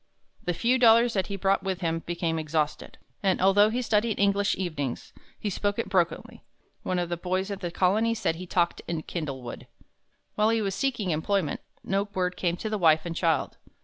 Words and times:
The 0.45 0.55
few 0.55 0.79
dollars 0.79 1.13
that 1.13 1.27
he 1.27 1.35
brought 1.35 1.61
with 1.61 1.81
him 1.81 1.99
became 2.07 2.39
exhausted, 2.39 2.97
and 3.21 3.39
although 3.39 3.69
he 3.69 3.83
studied 3.83 4.17
English 4.19 4.55
evenings, 4.57 5.13
he 5.39 5.51
spoke 5.51 5.77
it 5.77 5.89
brokenly. 5.89 6.43
One 6.81 6.97
of 6.97 7.09
the 7.09 7.17
boys 7.17 7.51
at 7.51 7.59
the 7.59 7.69
Colony 7.69 8.15
said 8.15 8.37
he 8.37 8.47
talked 8.47 8.81
in 8.87 9.03
"kindlewood." 9.03 9.67
While 10.33 10.49
he 10.49 10.59
was 10.59 10.73
seeking 10.73 11.11
employment, 11.11 11.61
no 11.83 12.05
word 12.15 12.35
came 12.35 12.57
to 12.57 12.67
the 12.71 12.79
wife 12.79 13.05
and 13.05 13.15
child. 13.15 13.57